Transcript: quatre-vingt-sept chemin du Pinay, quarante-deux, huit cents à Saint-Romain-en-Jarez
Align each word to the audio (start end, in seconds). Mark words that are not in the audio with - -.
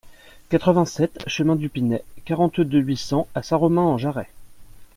quatre-vingt-sept 0.49 1.25
chemin 1.29 1.55
du 1.55 1.69
Pinay, 1.69 2.03
quarante-deux, 2.25 2.79
huit 2.79 2.97
cents 2.97 3.27
à 3.35 3.43
Saint-Romain-en-Jarez 3.43 4.29